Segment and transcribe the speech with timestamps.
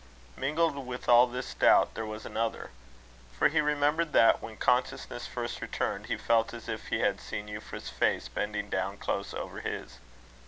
[0.35, 2.71] Mingled with all this doubt, there was another.
[3.37, 7.45] For he remembered that, when consciousness first returned, he felt as if he had seen
[7.47, 9.99] Euphra's face bending down close over his.